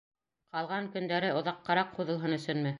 [0.55, 2.69] Ҡалған көндәре оҙаҡҡараҡ һуҙылһын өсөнмө?